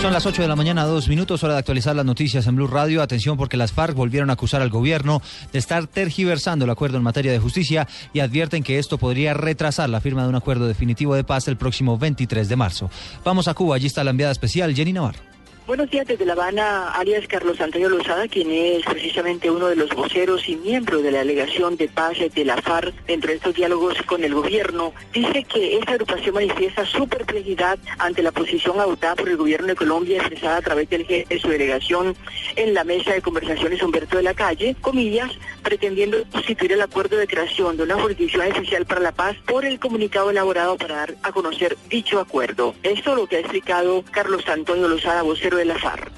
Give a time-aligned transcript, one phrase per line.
[0.00, 2.66] Son las 8 de la mañana, dos minutos, hora de actualizar las noticias en Blue
[2.68, 3.02] Radio.
[3.02, 5.20] Atención porque las FARC volvieron a acusar al gobierno
[5.52, 9.88] de estar tergiversando el acuerdo en materia de justicia y advierten que esto podría retrasar
[9.88, 12.90] la firma de un acuerdo definitivo de paz el próximo 23 de marzo.
[13.24, 15.35] Vamos a Cuba, allí está la enviada especial Jenny Navarro.
[15.66, 19.90] Buenos días desde La Habana, alias Carlos Antonio Lozada, quien es precisamente uno de los
[19.90, 24.00] voceros y miembro de la delegación de paz de la FARC dentro de estos diálogos
[24.02, 29.28] con el gobierno, dice que esta agrupación manifiesta su perplejidad ante la posición adoptada por
[29.28, 32.14] el gobierno de Colombia expresada a través de su delegación
[32.56, 35.30] en la mesa de conversaciones Humberto de la Calle, comillas,
[35.62, 39.78] pretendiendo constituir el acuerdo de creación de una jurisdicción especial para la paz por el
[39.78, 42.74] comunicado elaborado para dar a conocer dicho acuerdo.
[42.82, 46.10] Esto es lo que ha explicado Carlos Antonio Lozada, vocero de la FARC.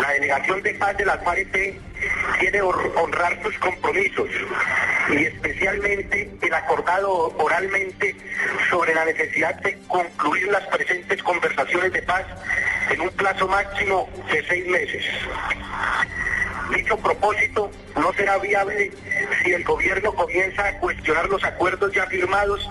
[0.00, 1.80] La delegación de paz de la FARC
[2.38, 4.28] quiere honrar sus compromisos
[5.10, 8.14] y especialmente el acordado oralmente
[8.68, 12.24] sobre la necesidad de concluir las presentes conversaciones de paz
[12.90, 15.04] en un plazo máximo de seis meses.
[16.74, 18.92] Dicho propósito no será viable
[19.42, 22.68] si el gobierno comienza a cuestionar los acuerdos ya firmados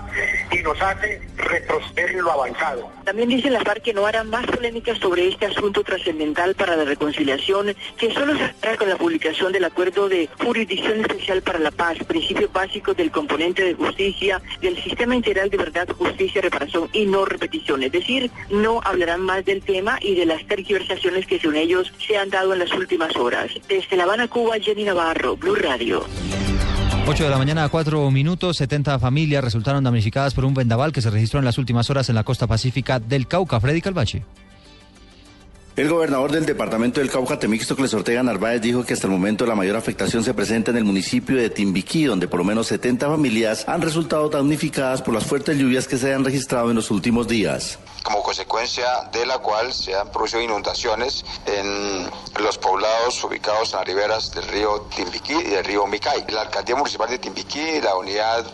[0.50, 2.90] y nos hace retroceder en lo avanzado.
[3.04, 6.84] También dice la FARC que no hará más polémicas sobre este asunto trascendental para la
[6.84, 11.70] reconciliación, que solo se hará con la publicación del acuerdo de jurisdicción especial para la
[11.70, 17.06] paz, principios básicos del componente de justicia, del sistema integral de verdad, justicia, reparación y
[17.06, 17.82] no repetición.
[17.82, 22.16] Es decir, no hablarán más del tema y de las tergiversaciones que según ellos se
[22.16, 23.50] han dado en las últimas horas.
[23.68, 26.04] Desde La Habana, Cuba, Jenny Navarro, Blue Radio.
[27.06, 31.00] 8 de la mañana a 4 minutos, 70 familias resultaron damnificadas por un vendaval que
[31.00, 33.60] se registró en las últimas horas en la costa pacífica del Cauca.
[33.60, 34.24] Freddy Calvache.
[35.76, 39.54] El gobernador del departamento del Cauca, Temístocles Ortega Narváez, dijo que hasta el momento la
[39.54, 43.68] mayor afectación se presenta en el municipio de Timbiquí, donde por lo menos 70 familias
[43.68, 47.78] han resultado damnificadas por las fuertes lluvias que se han registrado en los últimos días
[48.06, 52.08] como consecuencia de la cual se han producido inundaciones en
[52.38, 56.24] los poblados ubicados en las riberas del río Timbiquí y del río Micay.
[56.28, 58.46] La alcaldía municipal de Timbiquí, la unidad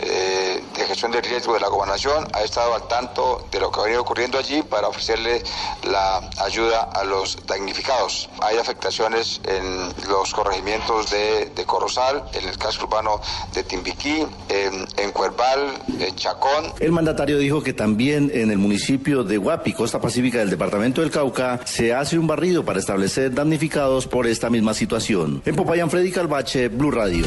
[0.00, 0.47] eh,
[0.88, 4.00] gestión de riesgo de la gobernación, ha estado al tanto de lo que ha venido
[4.02, 5.42] ocurriendo allí para ofrecerle
[5.84, 8.28] la ayuda a los damnificados.
[8.40, 13.20] Hay afectaciones en los corregimientos de, de Corozal, en el casco urbano
[13.52, 16.72] de Timbiquí, en, en Cuerval, en Chacón.
[16.80, 21.10] El mandatario dijo que también en el municipio de Guapi, costa pacífica del departamento del
[21.10, 25.42] Cauca, se hace un barrido para establecer damnificados por esta misma situación.
[25.44, 27.26] En Popayán, Freddy Calvache, Blue Radio.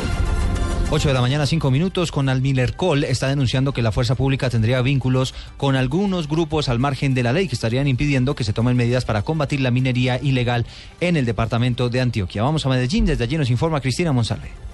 [0.93, 4.49] 8 de la mañana, 5 minutos, con Almiller Col está denunciando que la fuerza pública
[4.49, 8.51] tendría vínculos con algunos grupos al margen de la ley que estarían impidiendo que se
[8.51, 10.65] tomen medidas para combatir la minería ilegal
[10.99, 12.43] en el departamento de Antioquia.
[12.43, 14.70] Vamos a Medellín, desde allí nos informa Cristina Monsalve.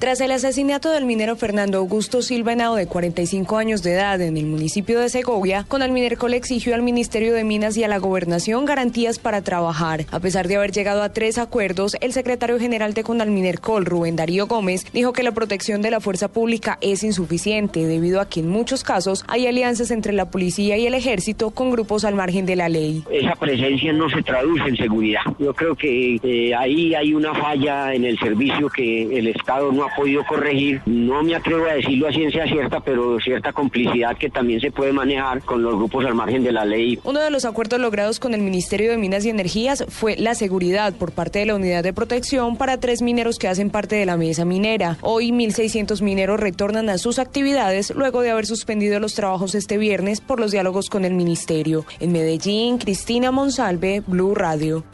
[0.00, 4.38] Tras el asesinato del minero Fernando Augusto Silva Henao, de 45 años de edad, en
[4.38, 8.64] el municipio de Segovia, con Alminercol exigió al Ministerio de Minas y a la Gobernación
[8.64, 10.06] garantías para trabajar.
[10.10, 14.46] A pesar de haber llegado a tres acuerdos, el secretario general de Conalminercol, Rubén Darío
[14.46, 18.48] Gómez, dijo que la protección de la fuerza pública es insuficiente debido a que en
[18.48, 22.56] muchos casos hay alianzas entre la policía y el ejército con grupos al margen de
[22.56, 23.04] la ley.
[23.12, 25.20] Esa presencia no se traduce en seguridad.
[25.38, 29.84] Yo creo que eh, ahí hay una falla en el servicio que el Estado no
[29.84, 30.80] ha podido corregir.
[30.86, 34.92] No me atrevo a decirlo a ciencia cierta, pero cierta complicidad que también se puede
[34.92, 36.98] manejar con los grupos al margen de la ley.
[37.04, 40.92] Uno de los acuerdos logrados con el Ministerio de Minas y Energías fue la seguridad
[40.94, 44.16] por parte de la Unidad de Protección para tres mineros que hacen parte de la
[44.16, 44.96] mesa minera.
[45.00, 50.20] Hoy 1.600 mineros retornan a sus actividades luego de haber suspendido los trabajos este viernes
[50.20, 51.84] por los diálogos con el Ministerio.
[52.00, 54.84] En Medellín, Cristina Monsalve, Blue Radio.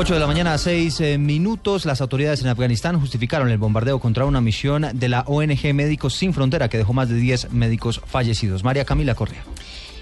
[0.00, 3.98] 8 de la mañana a 6 eh, minutos, las autoridades en Afganistán justificaron el bombardeo
[3.98, 8.00] contra una misión de la ONG Médicos Sin Frontera que dejó más de 10 médicos
[8.06, 8.62] fallecidos.
[8.62, 9.42] María Camila Correa.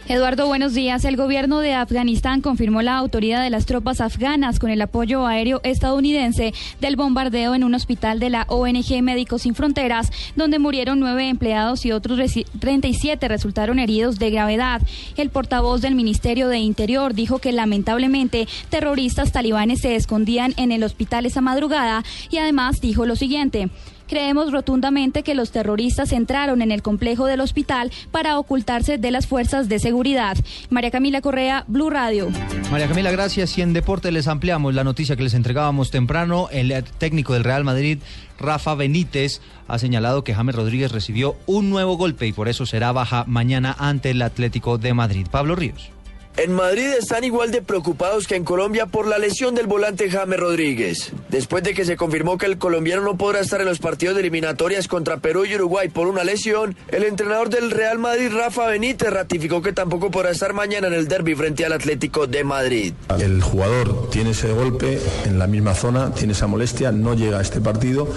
[0.08, 1.04] Eduardo, buenos días.
[1.04, 5.60] El gobierno de Afganistán confirmó la autoridad de las tropas afganas con el apoyo aéreo
[5.64, 11.28] estadounidense del bombardeo en un hospital de la ONG Médicos Sin Fronteras, donde murieron nueve
[11.28, 12.20] empleados y otros
[12.60, 14.80] 37 resultaron heridos de gravedad.
[15.16, 20.84] El portavoz del Ministerio de Interior dijo que lamentablemente terroristas talibanes se escondían en el
[20.84, 23.70] hospital esa madrugada y además dijo lo siguiente.
[24.06, 29.26] Creemos rotundamente que los terroristas entraron en el complejo del hospital para ocultarse de las
[29.26, 30.36] fuerzas de seguridad.
[30.70, 32.28] María Camila Correa, Blue Radio.
[32.70, 33.56] María Camila, gracias.
[33.58, 36.48] Y en deporte les ampliamos la noticia que les entregábamos temprano.
[36.50, 37.98] El técnico del Real Madrid,
[38.38, 42.92] Rafa Benítez, ha señalado que James Rodríguez recibió un nuevo golpe y por eso será
[42.92, 45.26] baja mañana ante el Atlético de Madrid.
[45.30, 45.95] Pablo Ríos.
[46.38, 50.38] En Madrid están igual de preocupados que en Colombia por la lesión del volante James
[50.38, 51.12] Rodríguez.
[51.30, 54.20] Después de que se confirmó que el colombiano no podrá estar en los partidos de
[54.20, 59.08] eliminatorias contra Perú y Uruguay por una lesión, el entrenador del Real Madrid, Rafa Benítez,
[59.08, 62.92] ratificó que tampoco podrá estar mañana en el derby frente al Atlético de Madrid.
[63.18, 67.42] El jugador tiene ese golpe en la misma zona, tiene esa molestia, no llega a
[67.42, 68.08] este partido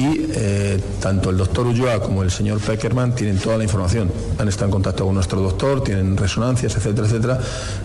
[0.00, 4.10] y eh, tanto el doctor Ulloa como el señor Peckerman tienen toda la información.
[4.38, 7.38] Han estado en contacto con nuestro doctor, tienen resonancias, etcétera, etcétera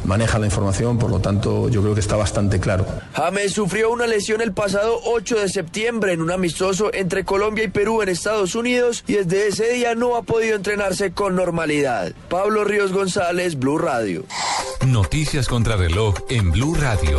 [0.05, 2.85] maneja la información, por lo tanto yo creo que está bastante claro.
[3.13, 7.67] James sufrió una lesión el pasado 8 de septiembre en un amistoso entre Colombia y
[7.67, 12.13] Perú en Estados Unidos y desde ese día no ha podido entrenarse con normalidad.
[12.29, 14.23] Pablo Ríos González, Blue Radio.
[14.87, 17.17] Noticias contra reloj en Blue Radio.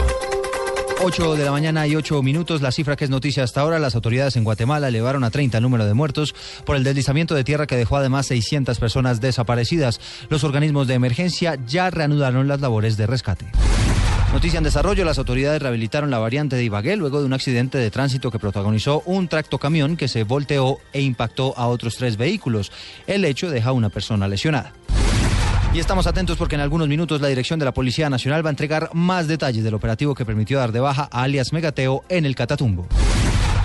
[1.02, 2.62] 8 de la mañana y 8 minutos.
[2.62, 5.62] La cifra que es noticia hasta ahora, las autoridades en Guatemala elevaron a 30 el
[5.62, 6.34] número de muertos
[6.64, 10.00] por el deslizamiento de tierra que dejó además 600 personas desaparecidas.
[10.31, 13.46] Los organismos de emergencia ya reanudaron las labores de rescate.
[14.32, 17.90] Noticia en desarrollo, las autoridades rehabilitaron la variante de Ibagué luego de un accidente de
[17.90, 22.72] tránsito que protagonizó un tractocamión que se volteó e impactó a otros tres vehículos.
[23.06, 24.72] El hecho deja a una persona lesionada.
[25.75, 28.53] Y estamos atentos porque en algunos minutos la dirección de la Policía Nacional va a
[28.53, 32.35] entregar más detalles del operativo que permitió dar de baja a alias Megateo en el
[32.35, 32.87] Catatumbo.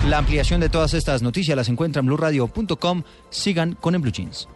[0.06, 3.02] La ampliación de todas estas noticias las encuentra en blurradio.com.
[3.30, 4.48] Sigan con el Blue Jeans.